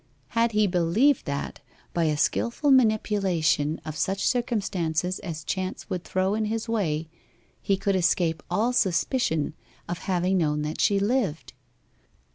Had 0.29 0.53
he 0.53 0.65
believed 0.65 1.25
that, 1.27 1.59
by 1.93 2.05
a 2.05 2.17
skilful 2.17 2.71
manipulation 2.71 3.79
of 3.85 3.95
such 3.95 4.25
circumstances 4.25 5.19
as 5.19 5.43
chance 5.43 5.91
would 5.91 6.03
throw 6.03 6.33
in 6.33 6.45
his 6.45 6.67
way, 6.67 7.07
he 7.61 7.77
could 7.77 7.95
escape 7.95 8.41
all 8.49 8.73
suspicion 8.73 9.53
of 9.87 9.99
having 10.09 10.39
known 10.39 10.63
that 10.63 10.81
she 10.81 10.97
lived? 10.97 11.53